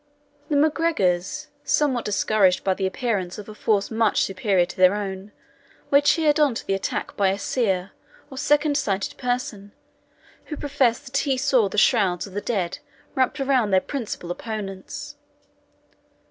[0.49, 5.31] The MacGregors, somewhat discouraged by the appearance of a force much superior to their own,
[5.91, 7.91] were cheered on to the attack by a Seer,
[8.31, 9.73] or second sighted person,
[10.45, 12.79] who professed that he saw the shrouds of the dead
[13.13, 15.17] wrapt around their principal opponents.